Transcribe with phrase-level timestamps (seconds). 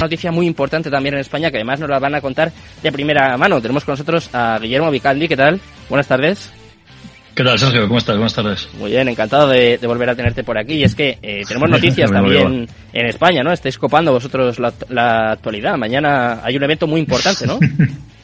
[0.00, 2.52] Noticia muy importante también en España que además nos la van a contar
[2.82, 3.60] de primera mano.
[3.60, 5.26] Tenemos con nosotros a Guillermo Vicaldi.
[5.26, 5.60] ¿Qué tal?
[5.88, 6.52] Buenas tardes.
[7.34, 7.82] ¿Qué tal, Sergio?
[7.82, 8.16] ¿Cómo estás?
[8.16, 8.68] Buenas tardes.
[8.78, 10.74] Muy bien, encantado de, volver a tenerte por aquí.
[10.74, 13.52] Y es que eh, tenemos noticias también en España, ¿no?
[13.52, 15.76] Estáis copando vosotros la, actualidad.
[15.76, 17.58] Mañana hay un evento muy importante, ¿no?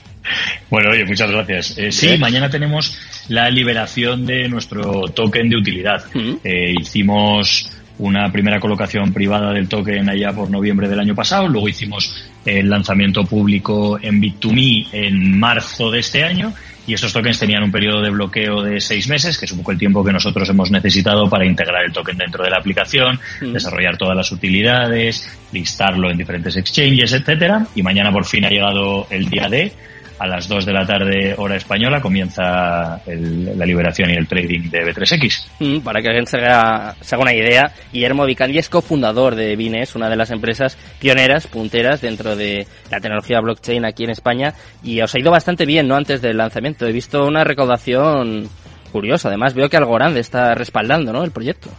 [0.70, 1.76] bueno, oye, muchas gracias.
[1.76, 2.96] Eh, sí, mañana tenemos
[3.28, 6.04] la liberación de nuestro token de utilidad.
[6.44, 11.68] Eh, hicimos una primera colocación privada del token allá por noviembre del año pasado, luego
[11.68, 16.52] hicimos el lanzamiento público en Bit2Me en marzo de este año
[16.86, 19.72] y esos tokens tenían un periodo de bloqueo de seis meses, que es un poco
[19.72, 23.52] el tiempo que nosotros hemos necesitado para integrar el token dentro de la aplicación, mm.
[23.52, 27.66] desarrollar todas las utilidades, listarlo en diferentes exchanges, etcétera.
[27.74, 29.72] Y mañana por fin ha llegado el día de
[30.18, 34.84] a las 2 de la tarde hora española comienza la liberación y el trading de
[34.84, 35.46] B3X.
[35.60, 40.08] Mm, para que alguien se haga, una idea, Guillermo Vicaldi es cofundador de Bines, una
[40.08, 45.14] de las empresas pioneras, punteras dentro de la tecnología blockchain aquí en España y os
[45.14, 45.96] ha ido bastante bien, ¿no?
[45.96, 46.86] Antes del lanzamiento.
[46.86, 48.48] He visto una recaudación
[48.92, 49.28] curiosa.
[49.28, 51.24] Además veo que Algorand está respaldando, ¿no?
[51.24, 51.70] El proyecto.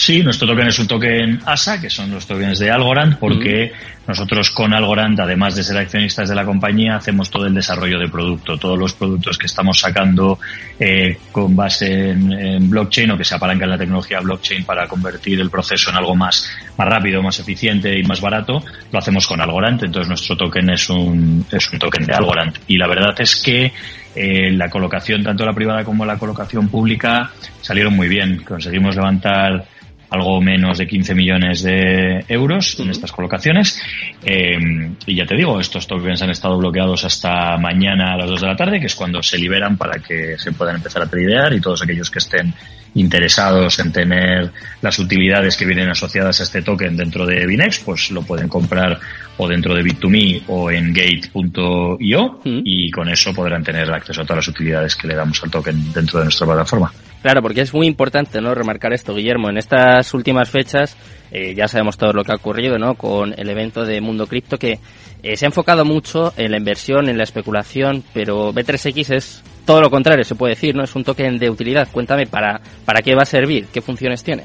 [0.00, 3.70] Sí, nuestro token es un token ASA, que son los tokens de Algorand, porque
[4.08, 8.08] nosotros con Algorand, además de ser accionistas de la compañía, hacemos todo el desarrollo de
[8.08, 8.56] producto.
[8.56, 10.38] Todos los productos que estamos sacando
[10.78, 15.38] eh, con base en, blockchain o que se apalancan en la tecnología blockchain para convertir
[15.38, 19.42] el proceso en algo más, más rápido, más eficiente y más barato, lo hacemos con
[19.42, 19.84] Algorand.
[19.84, 22.56] Entonces nuestro token es un, es un token de Algorand.
[22.68, 23.70] Y la verdad es que
[24.14, 28.42] eh, la colocación, tanto la privada como la colocación pública, salieron muy bien.
[28.44, 29.66] Conseguimos levantar
[30.10, 33.80] algo menos de 15 millones de euros en estas colocaciones.
[34.24, 34.58] Eh,
[35.06, 38.46] y ya te digo, estos tokens han estado bloqueados hasta mañana a las 2 de
[38.46, 41.60] la tarde, que es cuando se liberan para que se puedan empezar a tradear y
[41.60, 42.52] todos aquellos que estén
[42.94, 44.50] interesados en tener
[44.82, 48.98] las utilidades que vienen asociadas a este token dentro de Binex, pues lo pueden comprar
[49.36, 54.46] o dentro de Bit2Me o en gate.io y con eso podrán tener acceso a todas
[54.46, 56.92] las utilidades que le damos al token dentro de nuestra plataforma.
[57.22, 59.50] Claro, porque es muy importante no remarcar esto, Guillermo.
[59.50, 60.96] En estas últimas fechas
[61.30, 62.94] eh, ya sabemos todo lo que ha ocurrido ¿no?
[62.94, 64.78] con el evento de Mundo Cripto que
[65.22, 69.82] eh, se ha enfocado mucho en la inversión, en la especulación, pero B3X es todo
[69.82, 70.82] lo contrario, se puede decir, ¿no?
[70.82, 71.88] Es un token de utilidad.
[71.92, 73.66] Cuéntame, ¿para, para qué va a servir?
[73.72, 74.44] ¿Qué funciones tiene?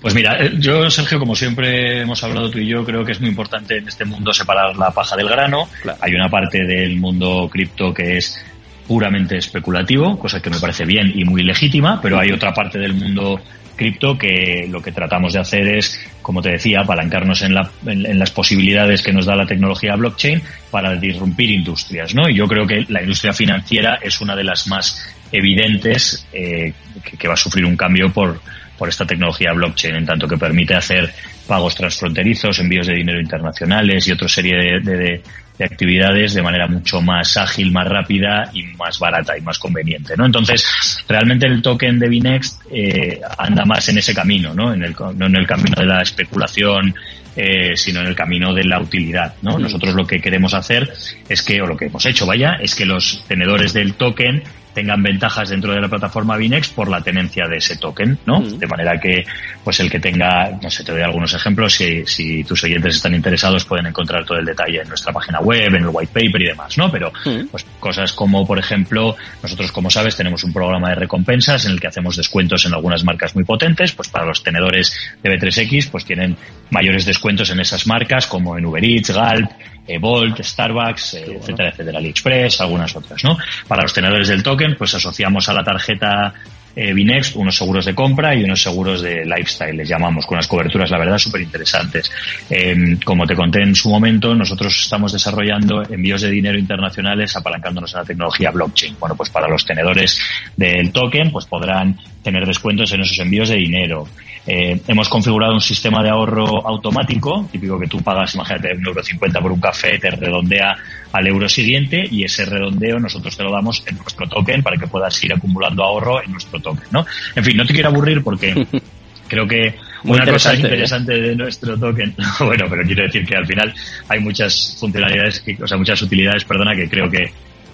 [0.00, 3.20] Pues mira, eh, yo, Sergio, como siempre hemos hablado tú y yo, creo que es
[3.20, 5.68] muy importante en este mundo separar la paja del grano.
[6.00, 8.44] Hay una parte del mundo cripto que es
[8.90, 12.92] puramente especulativo, cosa que me parece bien y muy legítima, pero hay otra parte del
[12.92, 13.40] mundo
[13.76, 17.54] cripto que lo que tratamos de hacer es, como te decía, apalancarnos en,
[17.86, 20.42] en, las posibilidades que nos da la tecnología blockchain
[20.72, 22.28] para disrumpir industrias, ¿no?
[22.28, 26.72] Y yo creo que la industria financiera es una de las más evidentes eh,
[27.16, 28.40] que, va a sufrir un cambio por
[28.88, 31.14] esta tecnología blockchain, en tanto que permite hacer
[31.50, 35.20] pagos transfronterizos, envíos de dinero internacionales y otra serie de,
[35.60, 40.14] de actividades de manera mucho más ágil, más rápida y más barata y más conveniente,
[40.16, 40.24] ¿no?
[40.24, 40.64] Entonces,
[41.08, 44.72] realmente el token de Binext eh, anda más en ese camino, ¿no?
[44.72, 46.94] En el, no en el camino de la especulación,
[47.34, 49.58] eh, sino en el camino de la utilidad, ¿no?
[49.58, 50.88] Nosotros lo que queremos hacer
[51.28, 54.42] es que, o lo que hemos hecho, vaya, es que los tenedores del token
[54.74, 58.40] tengan ventajas dentro de la plataforma Binex por la tenencia de ese token, ¿no?
[58.40, 58.58] Mm.
[58.58, 59.24] De manera que,
[59.64, 63.14] pues el que tenga, no sé, te doy algunos ejemplos, si, si tus oyentes están
[63.14, 66.46] interesados pueden encontrar todo el detalle en nuestra página web, en el white paper y
[66.46, 66.90] demás, ¿no?
[66.90, 67.46] Pero, mm.
[67.50, 71.80] pues cosas como, por ejemplo, nosotros, como sabes, tenemos un programa de recompensas en el
[71.80, 76.04] que hacemos descuentos en algunas marcas muy potentes, pues para los tenedores de B3X, pues
[76.04, 76.36] tienen
[76.70, 79.50] mayores descuentos en esas marcas como en Uber Eats, Galp,
[79.98, 83.36] Volt, Starbucks, eh, etcétera, etcétera, AliExpress, algunas otras, ¿no?
[83.66, 86.34] Para los tenedores del token, pues asociamos a la tarjeta
[86.76, 90.46] eh, Binext unos seguros de compra y unos seguros de lifestyle, les llamamos, con unas
[90.46, 92.10] coberturas, la verdad, súper interesantes.
[92.48, 97.94] Eh, como te conté en su momento, nosotros estamos desarrollando envíos de dinero internacionales apalancándonos
[97.94, 98.96] a la tecnología blockchain.
[99.00, 100.20] Bueno, pues para los tenedores
[100.56, 104.06] del token, pues podrán tener descuentos en esos envíos de dinero.
[104.46, 109.02] Eh, hemos configurado un sistema de ahorro automático, típico que tú pagas, imagínate, un euro
[109.02, 110.76] cincuenta por un café, te redondea
[111.12, 114.86] al euro siguiente y ese redondeo nosotros te lo damos en nuestro token para que
[114.86, 117.04] puedas ir acumulando ahorro en nuestro token, ¿no?
[117.36, 118.66] En fin, no te quiero aburrir porque
[119.28, 119.74] creo que
[120.04, 120.56] una cosa ¿eh?
[120.56, 123.74] interesante de nuestro token, bueno, pero quiero decir que al final
[124.08, 127.30] hay muchas funcionalidades, o sea, muchas utilidades, perdona, que creo que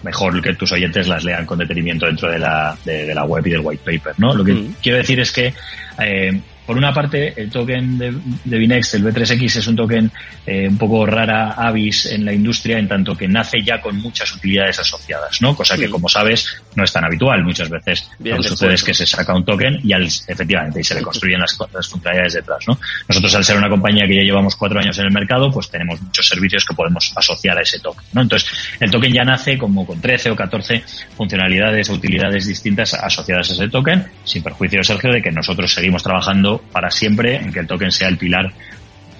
[0.06, 3.50] mejor que tus oyentes las lean con detenimiento dentro de la, de, la web y
[3.50, 4.34] del white paper, ¿no?
[4.34, 4.76] Lo que mm.
[4.80, 5.52] quiero decir es que
[5.98, 8.14] eh, por una parte, el token de,
[8.44, 10.10] de Binext, el B3X, es un token
[10.44, 14.34] eh, un poco rara avis en la industria, en tanto que nace ya con muchas
[14.34, 15.54] utilidades asociadas, ¿no?
[15.54, 17.44] Cosa que, como sabes, no es tan habitual.
[17.44, 20.84] Muchas veces lo que sucede es que se saca un token y al, efectivamente y
[20.84, 22.78] se le construyen las, las funcionalidades detrás, ¿no?
[23.08, 26.00] Nosotros, al ser una compañía que ya llevamos cuatro años en el mercado, pues tenemos
[26.02, 28.22] muchos servicios que podemos asociar a ese token, ¿no?
[28.22, 30.82] Entonces, el token ya nace como con 13 o 14
[31.16, 36.02] funcionalidades o utilidades distintas asociadas a ese token, sin perjuicio, Sergio, de que nosotros seguimos
[36.02, 38.52] trabajando para siempre en que el token sea el pilar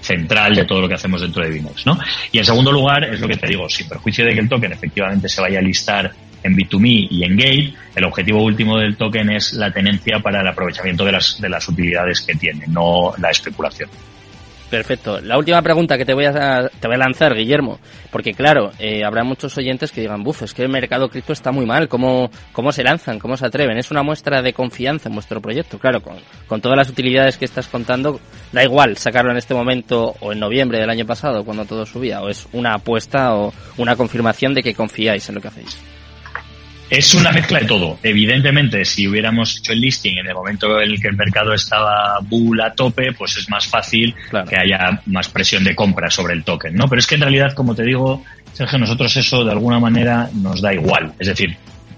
[0.01, 1.97] central de todo lo que hacemos dentro de Binex, ¿no?
[2.31, 4.71] Y en segundo lugar, es lo que te digo, sin perjuicio de que el token
[4.71, 6.11] efectivamente se vaya a listar
[6.43, 10.47] en B2Me y en Gate, el objetivo último del token es la tenencia para el
[10.47, 13.89] aprovechamiento de las, de las utilidades que tiene, no la especulación.
[14.69, 15.21] Perfecto.
[15.21, 17.79] La última pregunta que te voy a, te voy a lanzar, Guillermo,
[18.11, 21.53] porque claro, eh, habrá muchos oyentes que digan, buf, es que el mercado cripto está
[21.53, 23.17] muy mal, ¿cómo, cómo se lanzan?
[23.17, 23.77] ¿Cómo se atreven?
[23.77, 25.79] Es una muestra de confianza en vuestro proyecto.
[25.79, 26.17] Claro, con,
[26.47, 28.19] con todas las utilidades que estás contando,
[28.51, 32.21] da igual sacarlo en este momento o en noviembre del año pasado, cuando todo subía,
[32.21, 35.96] o es una apuesta o una confirmación de que confiáis en lo que hacéis.
[36.89, 37.99] Es una mezcla de todo.
[38.01, 42.19] Evidentemente, si hubiéramos hecho el listing en el momento en el que el mercado estaba
[42.21, 44.15] bull a tope, pues es más fácil
[44.49, 46.87] que haya más presión de compra sobre el token, ¿no?
[46.87, 48.23] Pero es que en realidad, como te digo,
[48.53, 51.13] Sergio, nosotros eso de alguna manera nos da igual.
[51.19, 51.57] Es decir,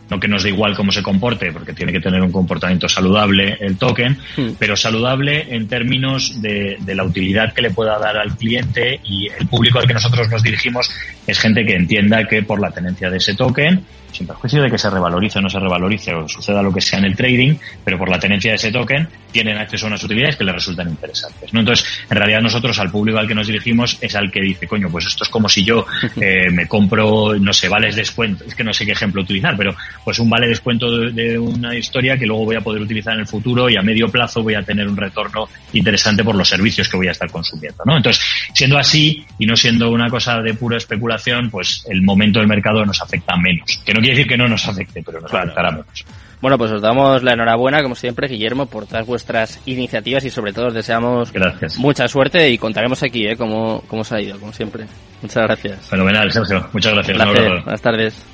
[0.09, 3.57] no que nos dé igual cómo se comporte, porque tiene que tener un comportamiento saludable
[3.59, 4.50] el token, hmm.
[4.57, 9.27] pero saludable en términos de, de, la utilidad que le pueda dar al cliente y
[9.27, 10.89] el público al que nosotros nos dirigimos
[11.27, 13.85] es gente que entienda que por la tenencia de ese token
[14.19, 17.00] sin perjuicio de que se revalorice o no se revalorice o suceda lo que sea
[17.00, 17.56] en el trading,
[17.86, 20.89] pero por la tenencia de ese token tienen acceso a unas utilidades que les resultan
[20.89, 21.54] interesantes.
[21.54, 21.62] ¿no?
[21.62, 24.89] Entonces, en realidad nosotros al público al que nos dirigimos es al que dice, coño,
[24.89, 25.86] pues esto es como si yo
[26.21, 29.74] eh, me compro, no sé, vales descuento, es que no sé qué ejemplo utilizar, pero
[30.04, 33.27] pues un vale descuento de, una historia que luego voy a poder utilizar en el
[33.27, 36.98] futuro y a medio plazo voy a tener un retorno interesante por los servicios que
[36.98, 37.83] voy a estar consumiendo.
[37.86, 37.95] ¿no?
[37.95, 38.21] Entonces,
[38.54, 42.86] siendo así y no siendo una cosa de pura especulación, pues el momento del mercado
[42.86, 43.81] nos afecta menos.
[43.86, 46.06] Que no quiere decir que no nos afecte, pero nos afectará menos.
[46.41, 50.53] Bueno, pues os damos la enhorabuena, como siempre, Guillermo, por todas vuestras iniciativas y sobre
[50.53, 51.33] todo os deseamos
[51.77, 53.35] mucha suerte y contaremos aquí ¿eh?
[53.35, 54.85] cómo, cómo os ha ido, como siempre.
[55.21, 55.89] Muchas gracias.
[55.89, 56.65] Fenomenal, Sergio.
[56.71, 57.17] Muchas gracias.
[57.17, 58.25] Buenas tardes.